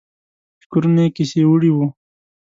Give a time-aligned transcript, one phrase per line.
[0.61, 1.85] فکرونه یې کیسې وړي وو.